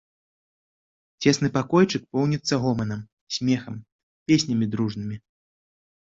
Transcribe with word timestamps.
Цесны 1.25 1.47
пакойчык 1.57 2.03
поўніцца 2.15 2.59
гоманам, 2.65 3.01
смехам, 3.37 3.77
песнямі 4.33 4.65
дружнымі. 4.75 5.17